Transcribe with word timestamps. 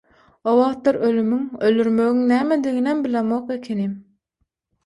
O 0.43 0.53
wagtlar 0.61 0.95
ölümiň, 1.09 1.43
öldürmegiň 1.69 2.23
nämediginem 2.31 3.05
bilemok 3.07 3.55
ekenim. 3.59 3.93